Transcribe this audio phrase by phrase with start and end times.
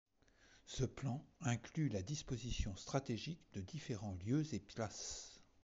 [0.65, 5.43] Ce plan inclut la disposition stratégique de différents lieux et places.